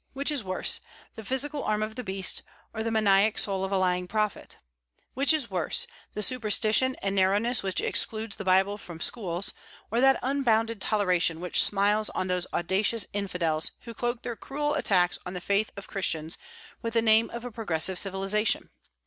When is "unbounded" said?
10.23-10.81